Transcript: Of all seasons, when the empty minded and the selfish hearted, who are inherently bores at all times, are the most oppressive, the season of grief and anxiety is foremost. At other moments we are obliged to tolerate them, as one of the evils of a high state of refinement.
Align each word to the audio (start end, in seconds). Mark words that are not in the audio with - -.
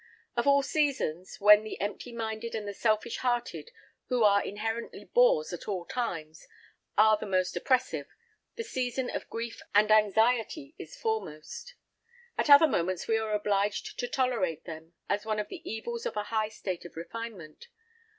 Of 0.35 0.47
all 0.47 0.63
seasons, 0.63 1.39
when 1.39 1.63
the 1.63 1.79
empty 1.79 2.11
minded 2.11 2.55
and 2.55 2.67
the 2.67 2.73
selfish 2.73 3.17
hearted, 3.17 3.69
who 4.07 4.23
are 4.23 4.43
inherently 4.43 5.03
bores 5.05 5.53
at 5.53 5.67
all 5.67 5.85
times, 5.85 6.47
are 6.97 7.17
the 7.19 7.27
most 7.27 7.55
oppressive, 7.55 8.07
the 8.55 8.63
season 8.63 9.11
of 9.11 9.29
grief 9.29 9.61
and 9.75 9.91
anxiety 9.91 10.73
is 10.79 10.97
foremost. 10.97 11.75
At 12.35 12.49
other 12.49 12.65
moments 12.67 13.07
we 13.07 13.19
are 13.19 13.31
obliged 13.33 13.99
to 13.99 14.07
tolerate 14.07 14.63
them, 14.65 14.93
as 15.07 15.23
one 15.23 15.37
of 15.37 15.49
the 15.49 15.61
evils 15.71 16.07
of 16.07 16.17
a 16.17 16.23
high 16.33 16.49
state 16.49 16.83
of 16.83 16.95
refinement. 16.97 17.67